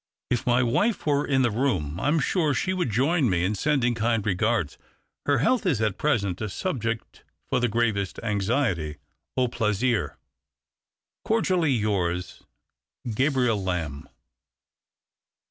"If 0.31 0.47
my 0.47 0.63
wife 0.63 1.05
were 1.05 1.27
in 1.27 1.43
the 1.43 1.51
room, 1.51 1.99
I 1.99 2.07
am 2.07 2.19
sure 2.19 2.55
she 2.55 2.73
would 2.73 2.89
join 2.89 3.29
me 3.29 3.43
in 3.45 3.53
sending 3.53 3.93
kind 3.93 4.25
regards. 4.25 4.79
Her 5.27 5.37
health 5.37 5.63
is 5.67 5.79
at 5.79 5.99
present 5.99 6.41
a 6.41 6.49
subject 6.49 7.23
for 7.51 7.59
the 7.59 7.67
gravest 7.67 8.17
anxiety. 8.23 8.97
Au 9.37 9.47
plaisir." 9.47 10.17
Cordially 11.23 11.73
yours," 11.73 12.41
Gabriel 13.13 13.63
Lamb." 13.63 14.09